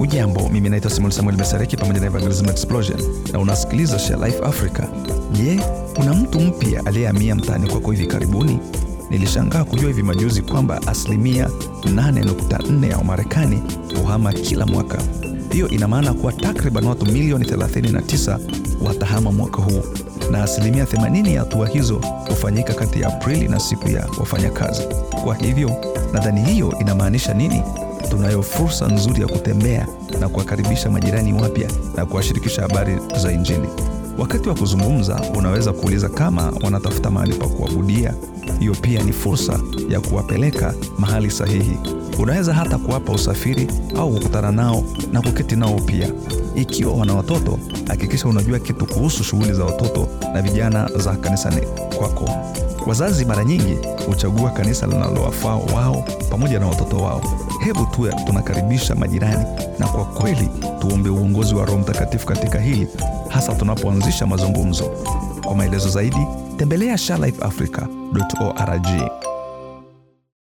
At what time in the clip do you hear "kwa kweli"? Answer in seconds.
59.88-60.48